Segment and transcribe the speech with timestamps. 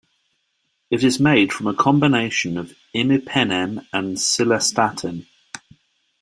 [0.89, 5.27] It is made from a combination of imipenem and cilastatin.